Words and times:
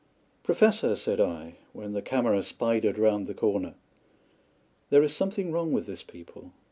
"Professor," 0.41 0.95
said 0.95 1.19
I, 1.21 1.57
when 1.73 1.93
the 1.93 2.01
camera 2.01 2.41
spidered 2.41 2.97
round 2.97 3.27
the 3.27 3.35
corner, 3.35 3.75
"there 4.89 5.03
is 5.03 5.15
something 5.15 5.51
wrong 5.51 5.71
with 5.71 5.85
this 5.85 6.01
people. 6.01 6.53